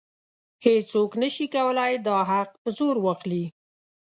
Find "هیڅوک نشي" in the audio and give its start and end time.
0.65-1.47